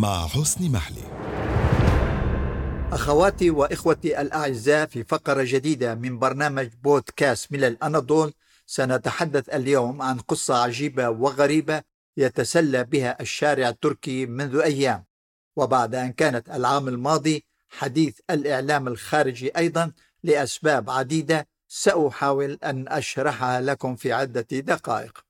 مع 0.00 0.26
حسن 0.26 0.72
محلي. 0.72 1.02
أخواتي 2.92 3.50
وإخوتي 3.50 4.20
الأعزاء 4.20 4.86
في 4.86 5.04
فقرة 5.04 5.42
جديدة 5.46 5.94
من 5.94 6.18
برنامج 6.18 6.68
بودكاست 6.82 7.52
من 7.52 7.64
الأناضول 7.64 8.32
سنتحدث 8.66 9.48
اليوم 9.48 10.02
عن 10.02 10.18
قصة 10.18 10.62
عجيبة 10.62 11.08
وغريبة 11.08 11.82
يتسلى 12.16 12.84
بها 12.84 13.20
الشارع 13.20 13.68
التركي 13.68 14.26
منذ 14.26 14.56
أيام. 14.56 15.04
وبعد 15.56 15.94
أن 15.94 16.12
كانت 16.12 16.50
العام 16.50 16.88
الماضي 16.88 17.44
حديث 17.68 18.18
الإعلام 18.30 18.88
الخارجي 18.88 19.50
أيضا 19.56 19.92
لأسباب 20.22 20.90
عديدة 20.90 21.48
سأحاول 21.68 22.58
أن 22.64 22.88
أشرحها 22.88 23.60
لكم 23.60 23.96
في 23.96 24.12
عدة 24.12 24.46
دقائق. 24.52 25.29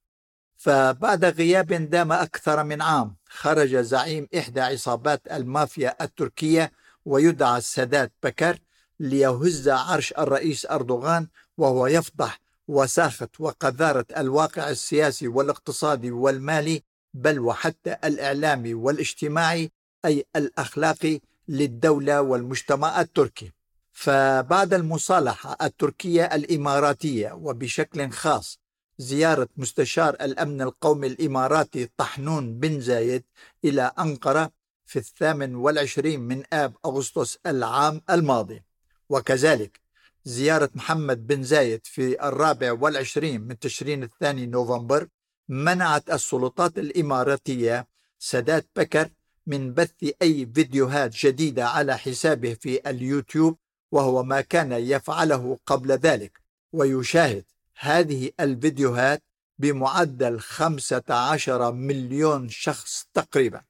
فبعد 0.60 1.24
غياب 1.24 1.66
دام 1.66 2.12
أكثر 2.12 2.64
من 2.64 2.82
عام 2.82 3.16
خرج 3.28 3.76
زعيم 3.76 4.28
إحدى 4.38 4.60
عصابات 4.60 5.22
المافيا 5.32 6.04
التركية 6.04 6.72
ويدعى 7.04 7.58
السادات 7.58 8.12
بكر 8.22 8.58
ليهز 9.00 9.68
عرش 9.68 10.12
الرئيس 10.18 10.66
أردوغان 10.66 11.28
وهو 11.58 11.86
يفضح 11.86 12.40
وساخة 12.68 13.28
وقذارة 13.38 14.04
الواقع 14.16 14.68
السياسي 14.70 15.28
والاقتصادي 15.28 16.10
والمالي 16.10 16.82
بل 17.14 17.38
وحتى 17.38 17.96
الإعلامي 18.04 18.74
والاجتماعي 18.74 19.72
أي 20.04 20.24
الأخلاقي 20.36 21.20
للدولة 21.48 22.22
والمجتمع 22.22 23.00
التركي. 23.00 23.52
فبعد 23.92 24.74
المصالحة 24.74 25.56
التركية 25.62 26.24
الإماراتية 26.24 27.32
وبشكل 27.32 28.10
خاص 28.10 28.60
زيارة 29.00 29.48
مستشار 29.56 30.14
الأمن 30.14 30.62
القومي 30.62 31.06
الإماراتي 31.06 31.88
طحنون 31.96 32.58
بن 32.58 32.80
زايد 32.80 33.24
إلى 33.64 33.92
أنقرة 33.98 34.52
في 34.84 34.98
الثامن 34.98 35.54
والعشرين 35.54 36.20
من 36.20 36.42
آب 36.52 36.76
أغسطس 36.84 37.38
العام 37.46 38.02
الماضي. 38.10 38.62
وكذلك 39.08 39.80
زيارة 40.24 40.70
محمد 40.74 41.26
بن 41.26 41.42
زايد 41.42 41.80
في 41.84 42.28
الرابع 42.28 42.72
والعشرين 42.72 43.40
من 43.40 43.58
تشرين 43.58 44.02
الثاني 44.02 44.46
نوفمبر 44.46 45.08
منعت 45.48 46.10
السلطات 46.10 46.78
الإماراتية 46.78 47.86
سادات 48.18 48.66
بكر 48.76 49.08
من 49.46 49.74
بث 49.74 50.12
أي 50.22 50.48
فيديوهات 50.54 51.16
جديدة 51.16 51.68
على 51.68 51.98
حسابه 51.98 52.54
في 52.54 52.90
اليوتيوب 52.90 53.56
وهو 53.92 54.22
ما 54.22 54.40
كان 54.40 54.72
يفعله 54.72 55.58
قبل 55.66 55.92
ذلك. 55.92 56.40
ويشاهد 56.72 57.44
هذه 57.80 58.30
الفيديوهات 58.40 59.22
بمعدل 59.58 60.40
15 60.40 61.72
مليون 61.72 62.48
شخص 62.48 63.06
تقريبا. 63.14 63.62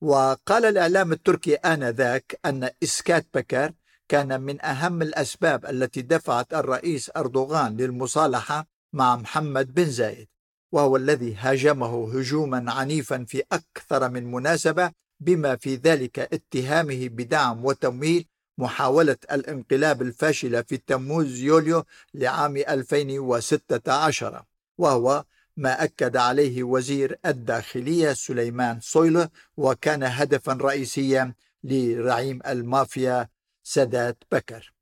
وقال 0.00 0.64
الإعلام 0.64 1.12
التركي 1.12 1.54
آنذاك 1.54 2.40
أن 2.44 2.70
إسكات 2.82 3.26
بكر 3.34 3.72
كان 4.08 4.40
من 4.40 4.64
أهم 4.64 5.02
الأسباب 5.02 5.66
التي 5.66 6.02
دفعت 6.02 6.54
الرئيس 6.54 7.10
أردوغان 7.16 7.76
للمصالحة 7.76 8.66
مع 8.92 9.16
محمد 9.16 9.74
بن 9.74 9.90
زايد 9.90 10.28
وهو 10.72 10.96
الذي 10.96 11.34
هاجمه 11.34 12.18
هجوما 12.18 12.72
عنيفا 12.72 13.24
في 13.28 13.42
أكثر 13.52 14.08
من 14.08 14.30
مناسبة 14.30 14.92
بما 15.20 15.56
في 15.56 15.76
ذلك 15.76 16.18
اتهامه 16.18 17.08
بدعم 17.08 17.64
وتمويل 17.64 18.26
محاولة 18.58 19.16
الانقلاب 19.32 20.02
الفاشلة 20.02 20.62
في 20.62 20.76
تموز 20.76 21.38
يوليو 21.40 21.84
لعام 22.14 22.56
2016 22.56 24.42
وهو 24.78 25.24
ما 25.56 25.84
أكد 25.84 26.16
عليه 26.16 26.62
وزير 26.62 27.18
الداخلية 27.26 28.12
سليمان 28.12 28.80
صويلة 28.80 29.28
وكان 29.56 30.02
هدفا 30.02 30.52
رئيسيا 30.52 31.34
لرعيم 31.64 32.40
المافيا 32.46 33.28
سادات 33.62 34.16
بكر. 34.32 34.72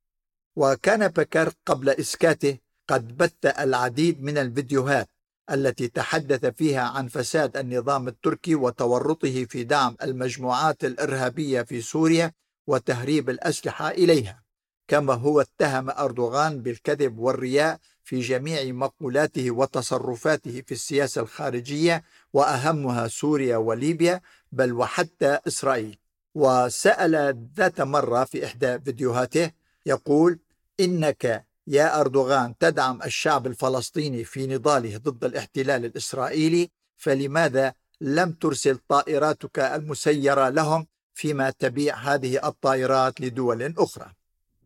وكان 0.56 1.08
بكر 1.08 1.52
قبل 1.66 1.88
إسكاته 1.90 2.58
قد 2.88 3.16
بث 3.16 3.46
العديد 3.58 4.22
من 4.22 4.38
الفيديوهات 4.38 5.08
التي 5.50 5.88
تحدث 5.88 6.46
فيها 6.46 6.80
عن 6.80 7.08
فساد 7.08 7.56
النظام 7.56 8.08
التركي 8.08 8.54
وتورطه 8.54 9.44
في 9.44 9.64
دعم 9.64 9.96
المجموعات 10.02 10.84
الإرهابية 10.84 11.62
في 11.62 11.80
سوريا 11.80 12.32
وتهريب 12.70 13.30
الأسلحة 13.30 13.90
إليها 13.90 14.42
كما 14.88 15.14
هو 15.14 15.40
اتهم 15.40 15.90
أردوغان 15.90 16.62
بالكذب 16.62 17.18
والرياء 17.18 17.78
في 18.04 18.20
جميع 18.20 18.72
مقولاته 18.72 19.50
وتصرفاته 19.50 20.62
في 20.66 20.72
السياسة 20.72 21.20
الخارجية 21.20 22.04
وأهمها 22.32 23.08
سوريا 23.08 23.56
وليبيا 23.56 24.20
بل 24.52 24.72
وحتى 24.72 25.38
إسرائيل. 25.46 25.98
وسأل 26.34 27.46
ذات 27.56 27.80
مرة 27.80 28.24
في 28.24 28.44
إحدى 28.46 28.80
فيديوهاته 28.80 29.50
يقول 29.86 30.38
إنك 30.80 31.46
يا 31.66 32.00
أردوغان 32.00 32.58
تدعم 32.58 33.02
الشعب 33.02 33.46
الفلسطيني 33.46 34.24
في 34.24 34.46
نضاله 34.46 34.96
ضد 34.98 35.24
الاحتلال 35.24 35.84
الإسرائيلي 35.84 36.70
فلماذا 36.96 37.74
لم 38.00 38.32
ترسل 38.32 38.78
طائراتك 38.88 39.58
المسيرة 39.58 40.48
لهم 40.48 40.86
فيما 41.14 41.50
تبيع 41.50 41.96
هذه 41.96 42.48
الطائرات 42.48 43.20
لدول 43.20 43.74
أخرى. 43.78 44.12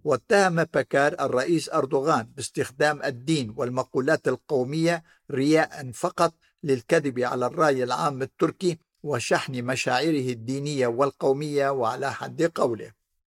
واتهم 0.04 0.64
بكار 0.64 1.12
الرئيس 1.20 1.70
أردوغان 1.70 2.26
باستخدام 2.36 3.02
الدين 3.02 3.54
والمقولات 3.56 4.28
القومية 4.28 5.04
رياء 5.30 5.92
فقط 5.92 6.34
للكذب 6.62 7.20
على 7.20 7.46
الرأي 7.46 7.84
العام 7.84 8.22
التركي 8.22 8.78
وشحن 9.02 9.64
مشاعره 9.64 10.28
الدينية 10.32 10.86
والقومية 10.86 11.68
وعلى 11.70 12.12
حد 12.12 12.42
قوله. 12.42 12.92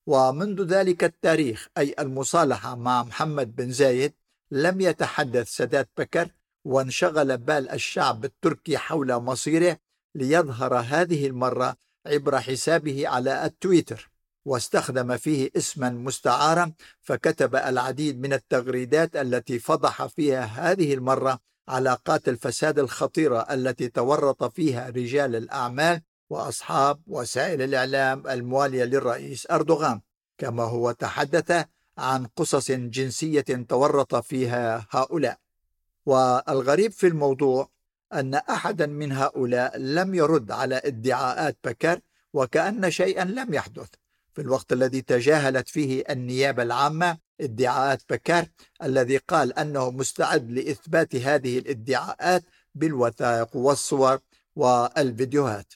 ومنذ 0.07 0.63
ذلك 0.63 1.03
التاريخ 1.03 1.67
أي 1.77 1.95
المصالحة 1.99 2.75
مع 2.75 3.03
محمد 3.03 3.55
بن 3.55 3.71
زايد 3.71 4.13
لم 4.51 4.81
يتحدث 4.81 5.49
سادات 5.49 5.89
بكر 5.97 6.29
وانشغل 6.65 7.37
بال 7.37 7.69
الشعب 7.69 8.25
التركي 8.25 8.77
حول 8.77 9.15
مصيره 9.15 9.77
ليظهر 10.15 10.75
هذه 10.75 11.27
المرة 11.27 11.75
عبر 12.05 12.39
حسابه 12.39 13.07
على 13.07 13.45
التويتر 13.45 14.11
واستخدم 14.45 15.17
فيه 15.17 15.51
اسما 15.57 15.89
مستعارا 15.89 16.73
فكتب 17.01 17.55
العديد 17.55 18.21
من 18.21 18.33
التغريدات 18.33 19.15
التي 19.15 19.59
فضح 19.59 20.05
فيها 20.05 20.43
هذه 20.43 20.93
المرة 20.93 21.39
علاقات 21.67 22.29
الفساد 22.29 22.79
الخطيرة 22.79 23.39
التي 23.39 23.87
تورط 23.87 24.43
فيها 24.43 24.89
رجال 24.89 25.35
الأعمال 25.35 26.01
وأصحاب 26.29 27.01
وسائل 27.07 27.61
الإعلام 27.61 28.27
الموالية 28.27 28.83
للرئيس 28.83 29.47
أردوغان. 29.51 30.01
كما 30.37 30.63
هو 30.63 30.91
تحدث 30.91 31.65
عن 31.97 32.25
قصص 32.25 32.71
جنسية 32.71 33.41
تورط 33.69 34.15
فيها 34.15 34.87
هؤلاء. 34.89 35.37
والغريب 36.05 36.91
في 36.91 37.07
الموضوع 37.07 37.69
أن 38.15 38.33
أحدا 38.33 38.85
من 38.85 39.11
هؤلاء 39.11 39.77
لم 39.77 40.15
يرد 40.15 40.51
على 40.51 40.81
ادعاءات 40.85 41.57
بكر 41.63 41.99
وكأن 42.33 42.91
شيئا 42.91 43.23
لم 43.23 43.53
يحدث. 43.53 43.87
في 44.33 44.41
الوقت 44.41 44.73
الذي 44.73 45.01
تجاهلت 45.01 45.69
فيه 45.69 46.03
النيابة 46.09 46.63
العامة 46.63 47.17
ادعاءات 47.41 48.01
بكر 48.09 48.45
الذي 48.83 49.17
قال 49.17 49.59
أنه 49.59 49.91
مستعد 49.91 50.51
لإثبات 50.51 51.15
هذه 51.15 51.57
الادعاءات 51.59 52.43
بالوثائق 52.75 53.55
والصور 53.55 54.19
والفيديوهات. 54.55 55.73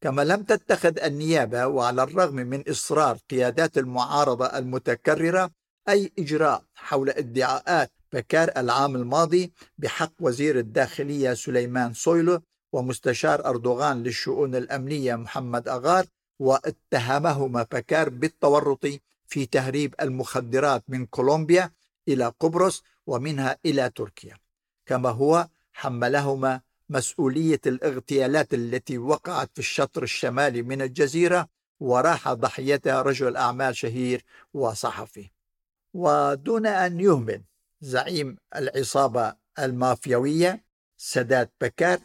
كما 0.00 0.22
لم 0.22 0.42
تتخذ 0.42 0.98
النيابة 1.04 1.66
وعلى 1.66 2.02
الرغم 2.02 2.34
من 2.34 2.64
إصرار 2.68 3.18
قيادات 3.30 3.78
المعارضة 3.78 4.46
المتكررة 4.46 5.50
أي 5.88 6.12
إجراء 6.18 6.62
حول 6.74 7.10
ادعاءات 7.10 7.90
بكار 8.16 8.50
العام 8.56 8.96
الماضي 8.96 9.52
بحق 9.78 10.12
وزير 10.20 10.58
الداخلية 10.58 11.34
سليمان 11.34 11.92
صويلو 11.92 12.42
ومستشار 12.72 13.46
أردوغان 13.46 14.02
للشؤون 14.02 14.54
الأمنية 14.54 15.14
محمد 15.14 15.68
أغار 15.68 16.06
واتهمهما 16.38 17.62
بكار 17.62 18.08
بالتورط 18.08 18.86
في 19.26 19.46
تهريب 19.46 19.94
المخدرات 20.00 20.84
من 20.88 21.06
كولومبيا 21.06 21.70
إلى 22.08 22.32
قبرص 22.40 22.82
ومنها 23.06 23.58
إلى 23.66 23.90
تركيا. 23.90 24.36
كما 24.86 25.10
هو 25.10 25.48
حملهما 25.72 26.60
مسؤولية 26.88 27.60
الاغتيالات 27.66 28.54
التي 28.54 28.98
وقعت 28.98 29.50
في 29.54 29.58
الشطر 29.58 30.02
الشمالي 30.02 30.62
من 30.62 30.82
الجزيرة 30.82 31.48
وراح 31.80 32.32
ضحيتها 32.32 33.02
رجل 33.02 33.36
أعمال 33.36 33.76
شهير 33.76 34.24
وصحفي. 34.54 35.30
ودون 35.94 36.66
أن 36.66 37.00
يهمل 37.00 37.42
زعيم 37.86 38.36
العصابة 38.56 39.34
المافيوية 39.58 40.64
سادات 40.96 41.52
بكار 41.60 41.98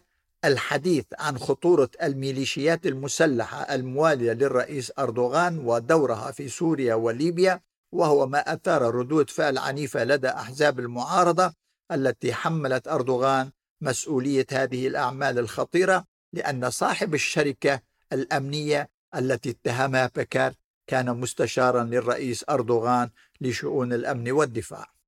الحديث 0.45 1.05
عن 1.19 1.37
خطورة 1.37 1.89
الميليشيات 2.03 2.85
المسلحة 2.85 3.75
الموالية 3.75 4.33
للرئيس 4.33 4.91
أردوغان 4.99 5.59
ودورها 5.59 6.31
في 6.31 6.49
سوريا 6.49 6.95
وليبيا 6.95 7.61
وهو 7.91 8.27
ما 8.27 8.53
أثار 8.53 8.95
ردود 8.95 9.29
فعل 9.29 9.57
عنيفة 9.57 10.03
لدى 10.03 10.29
أحزاب 10.29 10.79
المعارضة 10.79 11.53
التي 11.91 12.33
حملت 12.33 12.87
أردوغان 12.87 13.51
مسؤولية 13.81 14.45
هذه 14.51 14.87
الأعمال 14.87 15.39
الخطيرة 15.39 16.05
لأن 16.33 16.69
صاحب 16.69 17.13
الشركة 17.13 17.81
الأمنية 18.13 18.89
التي 19.15 19.49
اتهمها 19.49 20.11
بكار 20.15 20.53
كان 20.87 21.17
مستشارا 21.17 21.83
للرئيس 21.83 22.45
أردوغان 22.49 23.09
لشؤون 23.41 23.93
الأمن 23.93 24.31
والدفاع. 24.31 25.00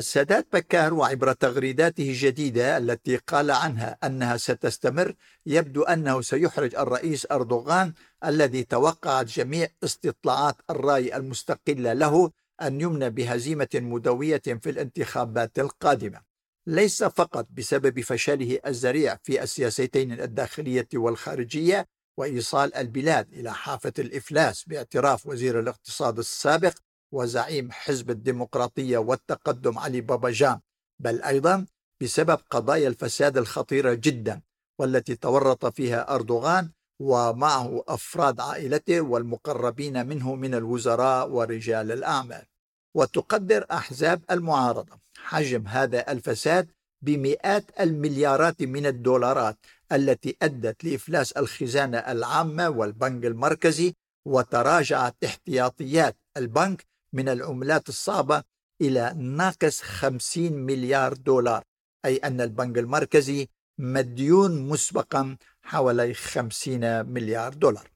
سادات 0.00 0.46
بكار 0.52 0.94
وعبر 0.94 1.32
تغريداته 1.32 2.10
الجديدة 2.10 2.78
التي 2.78 3.16
قال 3.16 3.50
عنها 3.50 3.98
أنها 4.04 4.36
ستستمر 4.36 5.14
يبدو 5.46 5.82
أنه 5.82 6.20
سيحرج 6.20 6.74
الرئيس 6.74 7.26
أردوغان 7.30 7.92
الذي 8.24 8.64
توقعت 8.64 9.26
جميع 9.26 9.68
استطلاعات 9.84 10.56
الرأي 10.70 11.16
المستقلة 11.16 11.92
له 11.92 12.30
أن 12.62 12.80
يمنى 12.80 13.10
بهزيمة 13.10 13.68
مدوية 13.74 14.42
في 14.46 14.70
الانتخابات 14.70 15.58
القادمة. 15.58 16.20
ليس 16.66 17.04
فقط 17.04 17.46
بسبب 17.50 18.00
فشله 18.00 18.58
الذريع 18.66 19.18
في 19.22 19.42
السياستين 19.42 20.12
الداخلية 20.12 20.88
والخارجية 20.94 21.86
وإيصال 22.16 22.74
البلاد 22.74 23.32
إلى 23.32 23.54
حافة 23.54 23.92
الإفلاس 23.98 24.64
باعتراف 24.64 25.26
وزير 25.26 25.60
الاقتصاد 25.60 26.18
السابق 26.18 26.74
وزعيم 27.12 27.72
حزب 27.72 28.10
الديمقراطية 28.10 28.98
والتقدم 28.98 29.78
علي 29.78 30.00
بابا 30.00 30.30
جان 30.30 30.60
بل 30.98 31.22
أيضا 31.22 31.66
بسبب 32.02 32.38
قضايا 32.50 32.88
الفساد 32.88 33.36
الخطيرة 33.38 33.94
جدا 33.94 34.40
والتي 34.78 35.16
تورط 35.16 35.66
فيها 35.66 36.14
أردوغان 36.14 36.70
ومعه 37.00 37.84
أفراد 37.88 38.40
عائلته 38.40 39.00
والمقربين 39.00 40.06
منه 40.06 40.34
من 40.34 40.54
الوزراء 40.54 41.30
ورجال 41.30 41.92
الأعمال. 41.92 42.46
وتقدر 42.94 43.66
أحزاب 43.70 44.22
المعارضة 44.30 44.98
حجم 45.16 45.66
هذا 45.66 46.12
الفساد 46.12 46.70
بمئات 47.02 47.64
المليارات 47.80 48.62
من 48.62 48.86
الدولارات 48.86 49.56
التي 49.92 50.36
أدت 50.42 50.84
لإفلاس 50.84 51.32
الخزانة 51.32 51.98
العامة 51.98 52.68
والبنك 52.68 53.24
المركزي 53.24 53.94
وتراجعت 54.26 55.24
احتياطيات 55.24 56.16
البنك 56.36 56.84
من 57.12 57.28
العملات 57.28 57.88
الصعبة 57.88 58.42
إلى 58.80 59.14
ناقص 59.16 59.82
50 59.82 60.52
مليار 60.52 61.12
دولار 61.12 61.64
أي 62.04 62.16
أن 62.16 62.40
البنك 62.40 62.78
المركزي 62.78 63.48
مديون 63.78 64.68
مسبقا 64.68 65.36
حوالي 65.62 66.14
50 66.14 67.06
مليار 67.06 67.54
دولار. 67.54 67.90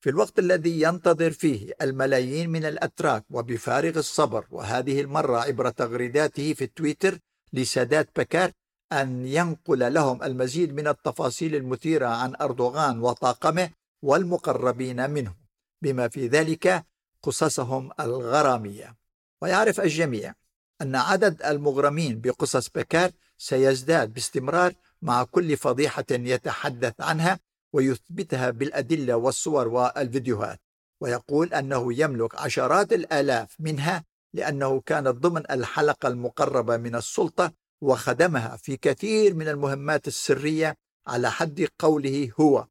في 0.00 0.10
الوقت 0.10 0.38
الذي 0.38 0.82
ينتظر 0.82 1.30
فيه 1.30 1.72
الملايين 1.82 2.50
من 2.50 2.64
الأتراك 2.64 3.24
وبفارغ 3.30 3.98
الصبر 3.98 4.46
وهذه 4.50 5.00
المرة 5.00 5.38
عبر 5.38 5.70
تغريداته 5.70 6.54
في 6.54 6.66
تويتر 6.66 7.18
لسادات 7.52 8.08
بكار 8.16 8.52
أن 8.92 9.26
ينقل 9.26 9.94
لهم 9.94 10.22
المزيد 10.22 10.74
من 10.74 10.88
التفاصيل 10.88 11.54
المثيرة 11.54 12.06
عن 12.06 12.34
أردوغان 12.40 13.00
وطاقمه 13.00 13.70
والمقربين 14.02 15.10
منه. 15.10 15.34
بما 15.82 16.08
في 16.08 16.28
ذلك 16.28 16.86
قصصهم 17.22 17.90
الغرامية. 18.00 18.96
ويعرف 19.42 19.80
الجميع 19.80 20.34
أن 20.82 20.96
عدد 20.96 21.42
المغرمين 21.42 22.20
بقصص 22.20 22.68
بكار 22.68 23.10
سيزداد 23.38 24.14
باستمرار 24.14 24.74
مع 25.02 25.24
كل 25.24 25.56
فضيحة 25.56 26.04
يتحدث 26.10 26.94
عنها 27.00 27.40
ويثبتها 27.72 28.50
بالأدلة 28.50 29.16
والصور 29.16 29.68
والفيديوهات. 29.68 30.60
ويقول 31.00 31.54
أنه 31.54 32.00
يملك 32.00 32.34
عشرات 32.34 32.92
الآلاف 32.92 33.56
منها 33.58 34.04
لأنه 34.34 34.80
كان 34.80 35.10
ضمن 35.10 35.42
الحلقة 35.50 36.08
المقربة 36.08 36.76
من 36.76 36.94
السلطة 36.94 37.52
وخدمها 37.80 38.56
في 38.56 38.76
كثير 38.76 39.34
من 39.34 39.48
المهمات 39.48 40.08
السرية 40.08 40.76
على 41.06 41.30
حد 41.30 41.68
قوله 41.78 42.32
هو. 42.40 42.66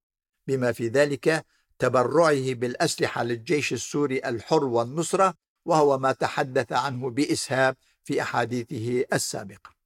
بما 0.47 0.71
في 0.71 0.87
ذلك 0.87 1.45
تبرعه 1.79 2.53
بالأسلحة 2.53 3.23
للجيش 3.23 3.73
السوري 3.73 4.19
الحر 4.25 4.63
والنصرة 4.63 5.33
وهو 5.65 5.97
ما 5.97 6.11
تحدث 6.11 6.73
عنه 6.73 7.09
بإسهاب 7.09 7.75
في 8.03 8.21
أحاديثه 8.21 9.05
السابقة. 9.13 9.77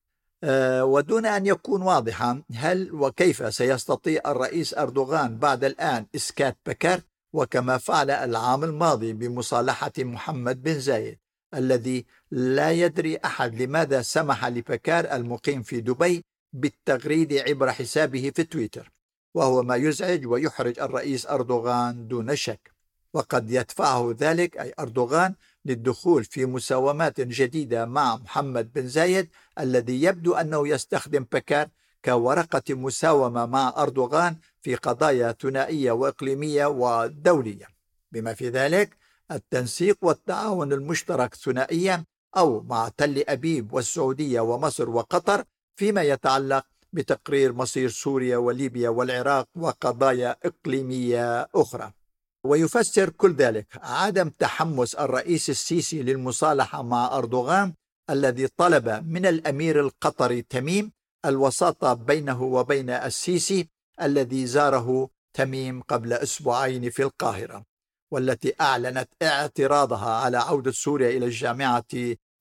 أه 0.43 0.85
ودون 0.85 1.25
أن 1.25 1.45
يكون 1.45 1.81
واضحا 1.81 2.43
هل 2.53 2.93
وكيف 2.93 3.53
سيستطيع 3.53 4.21
الرئيس 4.25 4.73
أردوغان 4.73 5.37
بعد 5.37 5.63
الآن 5.63 6.05
إسكات 6.15 6.57
بكر؟ 6.65 7.01
وكما 7.33 7.77
فعل 7.77 8.11
العام 8.11 8.63
الماضي 8.63 9.13
بمصالحة 9.13 9.91
محمد 9.99 10.63
بن 10.63 10.79
زايد 10.79 11.19
الذي 11.53 12.05
لا 12.31 12.71
يدري 12.71 13.17
أحد 13.17 13.61
لماذا 13.61 14.01
سمح 14.01 14.45
لبكار 14.45 15.15
المقيم 15.15 15.63
في 15.63 15.81
دبي 15.81 16.25
بالتغريد 16.53 17.33
عبر 17.33 17.71
حسابه 17.71 18.31
في 18.35 18.43
تويتر. 18.43 18.91
وهو 19.33 19.63
ما 19.63 19.75
يزعج 19.75 20.27
ويحرج 20.27 20.79
الرئيس 20.79 21.27
أردوغان 21.27 22.07
دون 22.07 22.35
شك. 22.35 22.71
وقد 23.13 23.51
يدفعه 23.51 24.15
ذلك 24.19 24.57
أي 24.57 24.73
أردوغان 24.79 25.35
للدخول 25.65 26.23
في 26.23 26.45
مساومات 26.45 27.21
جديدة 27.21 27.85
مع 27.85 28.15
محمد 28.15 28.73
بن 28.73 28.87
زايد 28.87 29.29
الذي 29.59 30.03
يبدو 30.03 30.33
أنه 30.33 30.67
يستخدم 30.67 31.25
بكار 31.31 31.67
كورقة 32.05 32.63
مساومة 32.69 33.45
مع 33.45 33.73
أردوغان 33.77 34.35
في 34.61 34.75
قضايا 34.75 35.31
ثنائية 35.31 35.91
وإقليمية 35.91 36.65
ودولية. 36.65 37.67
بما 38.11 38.33
في 38.33 38.49
ذلك 38.49 38.97
التنسيق 39.31 39.97
والتعاون 40.01 40.73
المشترك 40.73 41.35
ثنائيا 41.35 42.05
أو 42.37 42.63
مع 42.63 42.89
تل 42.97 43.23
أبيب 43.27 43.73
والسعودية 43.73 44.41
ومصر 44.41 44.89
وقطر 44.89 45.43
فيما 45.75 46.01
يتعلق 46.01 46.65
بتقرير 46.93 47.53
مصير 47.53 47.89
سوريا 47.89 48.37
وليبيا 48.37 48.89
والعراق 48.89 49.47
وقضايا 49.55 50.35
إقليمية 50.45 51.49
أخرى. 51.55 51.91
ويفسر 52.43 53.09
كل 53.09 53.33
ذلك 53.33 53.67
عدم 53.83 54.29
تحمس 54.29 54.95
الرئيس 54.95 55.49
السيسي 55.49 56.03
للمصالحة 56.03 56.83
مع 56.83 57.17
أردوغان 57.17 57.73
الذي 58.09 58.47
طلب 58.47 58.89
من 58.89 59.25
الأمير 59.25 59.79
القطري 59.79 60.41
تميم 60.41 60.91
الوساطة 61.25 61.93
بينه 61.93 62.43
وبين 62.43 62.89
السيسي 62.89 63.69
الذي 64.01 64.45
زاره 64.45 65.09
تميم 65.33 65.81
قبل 65.81 66.13
أسبوعين 66.13 66.89
في 66.89 67.03
القاهرة 67.03 67.65
والتي 68.11 68.53
أعلنت 68.61 69.09
اعتراضها 69.23 70.09
على 70.09 70.37
عودة 70.37 70.71
سوريا 70.71 71.09
إلى 71.09 71.25
الجامعة 71.25 71.85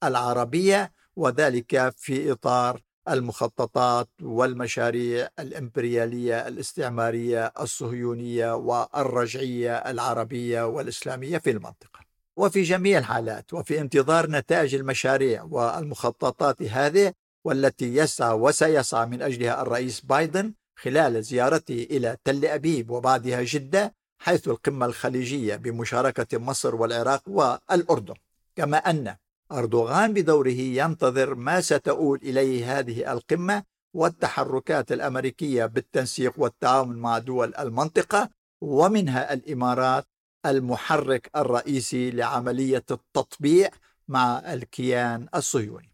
العربية 0.04 0.92
وذلك 1.16 1.94
في 1.96 2.32
إطار 2.32 2.80
المخططات 3.08 4.08
والمشاريع 4.22 5.28
الإمبريالية 5.38 6.48
الاستعمارية 6.48 7.52
الصهيونية 7.60 8.54
والرجعية 8.54 9.76
العربية 9.76 10.66
والإسلامية 10.66 11.38
في 11.38 11.50
المنطقة. 11.50 12.00
وفي 12.36 12.62
جميع 12.62 12.98
الحالات 12.98 13.52
وفي 13.52 13.80
انتظار 13.80 14.30
نتائج 14.30 14.74
المشاريع 14.74 15.42
والمخططات 15.42 16.62
هذه 16.62 17.12
والتي 17.44 17.96
يسعى 17.96 18.34
وسيسعى 18.34 19.06
من 19.06 19.22
أجلها 19.22 19.62
الرئيس 19.62 20.00
بايدن 20.00 20.52
خلال 20.76 21.22
زيارته 21.22 21.86
إلى 21.90 22.16
تل 22.24 22.44
أبيب 22.44 22.90
وبعدها 22.90 23.42
جدة 23.42 23.94
حيث 24.18 24.48
القمة 24.48 24.86
الخليجية 24.86 25.56
بمشاركة 25.56 26.38
مصر 26.38 26.74
والعراق 26.74 27.22
والأردن. 27.26 28.14
كما 28.56 28.76
أن 28.76 29.16
أردوغان 29.52 30.12
بدوره 30.12 30.60
ينتظر 30.60 31.34
ما 31.34 31.60
ستؤول 31.60 32.18
إليه 32.22 32.78
هذه 32.78 33.12
القمة 33.12 33.62
والتحركات 33.94 34.92
الأمريكية 34.92 35.66
بالتنسيق 35.66 36.32
والتعاون 36.36 36.96
مع 36.96 37.18
دول 37.18 37.54
المنطقة 37.54 38.30
ومنها 38.60 39.32
الإمارات 39.32 40.06
المحرك 40.46 41.30
الرئيسي 41.36 42.10
لعملية 42.10 42.84
التطبيع 42.90 43.70
مع 44.08 44.52
الكيان 44.52 45.28
الصهيوني. 45.34 45.92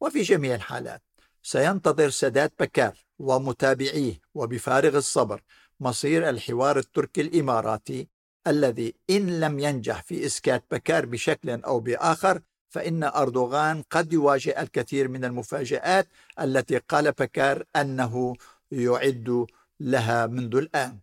وفي 0.00 0.22
جميع 0.22 0.54
الحالات 0.54 1.02
سينتظر 1.42 2.10
سادات 2.10 2.52
بكار 2.60 3.04
ومتابعيه 3.18 4.20
وبفارغ 4.34 4.96
الصبر 4.96 5.42
مصير 5.80 6.28
الحوار 6.28 6.78
التركي 6.78 7.20
الإماراتي 7.20 8.08
الذي 8.46 8.94
إن 9.10 9.40
لم 9.40 9.58
ينجح 9.58 10.02
في 10.02 10.26
إسكات 10.26 10.64
بكار 10.70 11.06
بشكل 11.06 11.50
أو 11.50 11.80
بآخر 11.80 12.40
فإن 12.74 13.04
أردوغان 13.04 13.82
قد 13.90 14.12
يواجه 14.12 14.62
الكثير 14.62 15.08
من 15.08 15.24
المفاجآت 15.24 16.08
التي 16.40 16.78
قال 16.78 17.12
بكار 17.12 17.64
أنه 17.76 18.34
يعد 18.70 19.46
لها 19.80 20.26
منذ 20.26 20.56
الآن. 20.56 20.98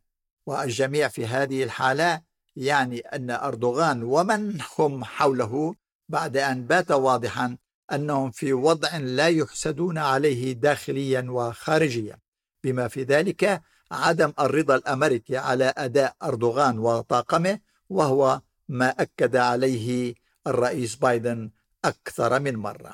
والجميع 0.45 1.07
في 1.07 1.25
هذه 1.25 1.63
الحالة 1.63 2.21
يعني 2.55 2.99
أن 2.99 3.29
أردوغان 3.29 4.03
ومن 4.03 4.59
هم 4.79 5.03
حوله 5.03 5.75
بعد 6.09 6.37
أن 6.37 6.65
بات 6.67 6.91
واضحا 6.91 7.57
أنهم 7.91 8.31
في 8.31 8.53
وضع 8.53 8.97
لا 8.97 9.27
يحسدون 9.27 9.97
عليه 9.97 10.53
داخليا 10.53 11.25
وخارجيا. 11.29 12.17
بما 12.63 12.87
في 12.87 13.03
ذلك 13.03 13.61
عدم 13.91 14.33
الرضا 14.39 14.75
الأمريكي 14.75 15.37
على 15.37 15.73
أداء 15.77 16.15
أردوغان 16.23 16.79
وطاقمه 16.79 17.59
وهو 17.89 18.41
ما 18.69 18.89
أكد 18.89 19.35
عليه 19.35 20.13
الرئيس 20.47 20.95
بايدن 20.95 21.49
أكثر 21.85 22.39
من 22.39 22.55
مرة. 22.55 22.93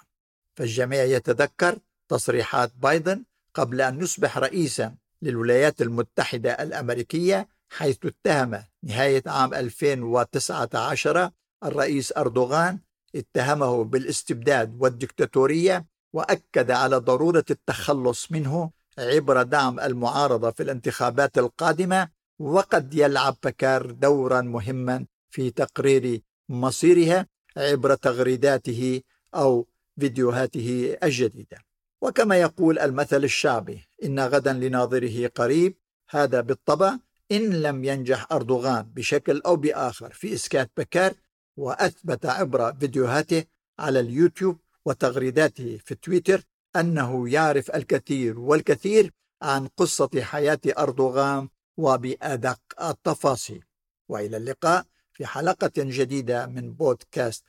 فالجميع 0.55 1.03
يتذكر 1.03 1.79
تصريحات 2.07 2.71
بايدن 2.75 3.23
قبل 3.53 3.81
أن 3.81 4.01
يصبح 4.01 4.37
رئيسا 4.37 4.95
للولايات 5.21 5.81
المتحدة 5.81 6.51
الأمريكية 6.51 7.47
حيث 7.69 7.97
اتهم 8.05 8.63
نهاية 8.83 9.23
عام 9.25 9.53
2019 9.53 11.31
الرئيس 11.63 12.17
أردوغان 12.17 12.79
اتهمه 13.15 13.83
بالاستبداد 13.83 14.81
والدكتاتورية 14.81 15.85
وأكد 16.13 16.71
على 16.71 16.97
ضرورة 16.97 17.45
التخلص 17.51 18.31
منه 18.31 18.71
عبر 18.97 19.43
دعم 19.43 19.79
المعارضة 19.79 20.51
في 20.51 20.63
الانتخابات 20.63 21.37
القادمة 21.37 22.09
وقد 22.39 22.93
يلعب 22.93 23.37
بكار 23.43 23.91
دورا 23.91 24.41
مهما 24.41 25.05
في 25.29 25.51
تقرير 25.51 26.21
مصيرها. 26.49 27.27
عبر 27.57 27.95
تغريداته 27.95 29.01
أو 29.35 29.67
فيديوهاته 29.99 30.97
الجديدة. 31.03 31.57
وكما 32.01 32.37
يقول 32.37 32.79
المثل 32.79 33.23
الشعبي 33.23 33.87
إن 34.03 34.19
غدا 34.19 34.53
لناظره 34.53 35.27
قريب 35.27 35.75
هذا 36.09 36.41
بالطبع 36.41 36.97
إن 37.31 37.61
لم 37.61 37.83
ينجح 37.83 38.31
أردوغان 38.31 38.81
بشكل 38.95 39.41
أو 39.45 39.55
بآخر 39.55 40.13
في 40.13 40.33
إسكات 40.33 40.71
بكار 40.77 41.13
وأثبت 41.57 42.25
عبر 42.25 42.73
فيديوهاته 42.73 43.43
على 43.79 43.99
اليوتيوب 43.99 44.57
وتغريداته 44.85 45.79
في 45.85 45.95
تويتر 45.95 46.41
أنه 46.75 47.29
يعرف 47.29 47.71
الكثير 47.75 48.39
والكثير 48.39 49.11
عن 49.41 49.67
قصة 49.67 50.09
حياة 50.21 50.59
أردوغان 50.77 51.49
وبأدق 51.77 52.59
التفاصيل. 52.81 53.63
وإلى 54.09 54.37
اللقاء. 54.37 54.85
في 55.17 55.25
حلقة 55.25 55.71
جديدة 55.77 56.45
من 56.45 56.73
بودكاست 56.73 57.43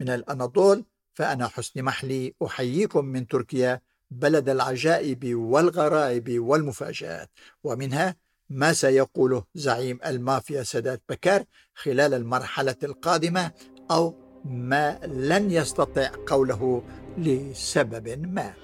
من 0.00 0.08
الأناضول 0.08 0.84
فأنا 1.14 1.48
حسني 1.48 1.82
محلي 1.82 2.34
أحييكم 2.46 3.04
من 3.04 3.26
تركيا 3.26 3.80
بلد 4.10 4.48
العجائب 4.48 5.34
والغرائب 5.34 6.38
والمفاجآت. 6.38 7.30
ومنها 7.64 8.16
ما 8.50 8.72
سيقوله 8.72 9.44
زعيم 9.54 9.98
المافيا 10.06 10.62
سادات 10.62 11.02
بكار 11.08 11.44
خلال 11.74 12.14
المرحلة 12.14 12.76
القادمة 12.82 13.50
أو 13.90 14.14
ما 14.44 14.98
لن 15.06 15.50
يستطع 15.50 16.10
قوله 16.26 16.82
لسبب 17.18 18.08
ما. 18.28 18.54